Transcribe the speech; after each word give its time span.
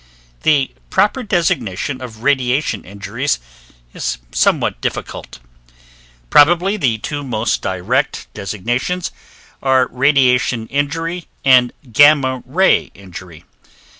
The 0.41 0.71
proper 0.89 1.21
designation 1.21 2.01
of 2.01 2.23
radiation 2.23 2.83
injuries 2.83 3.37
is 3.93 4.17
somewhat 4.31 4.81
difficult. 4.81 5.37
Probably 6.31 6.75
the 6.75 6.97
two 6.97 7.23
most 7.23 7.61
direct 7.61 8.25
designations 8.33 9.11
are 9.61 9.87
radiation 9.91 10.65
injury 10.69 11.27
and 11.45 11.71
gamma 11.91 12.41
ray 12.47 12.89
injury. 12.95 13.43